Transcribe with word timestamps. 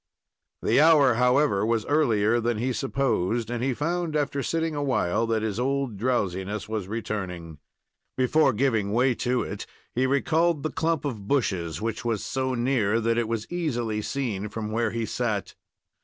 The 0.63 0.81
hour, 0.81 1.13
however, 1.13 1.63
was 1.63 1.85
earlier 1.85 2.39
then 2.39 2.57
he 2.57 2.73
supposed, 2.73 3.51
and 3.51 3.63
he 3.63 3.75
found, 3.75 4.15
after 4.15 4.41
sitting 4.41 4.73
awhile, 4.73 5.27
that 5.27 5.43
his 5.43 5.59
old 5.59 5.95
drowsiness 5.95 6.67
was 6.67 6.87
returning. 6.87 7.59
Before 8.17 8.51
giving 8.51 8.93
way 8.93 9.13
to 9.21 9.43
it, 9.43 9.67
he 9.93 10.07
recalled 10.07 10.63
the 10.63 10.71
clump 10.71 11.05
of 11.05 11.27
bushes, 11.27 11.83
which 11.83 12.03
was 12.03 12.23
so 12.25 12.55
near 12.55 12.99
that 12.99 13.19
it 13.19 13.27
was 13.27 13.45
easily 13.51 14.01
seen 14.01 14.49
from 14.49 14.71
where 14.71 14.89
he 14.89 15.05
sat. 15.05 15.53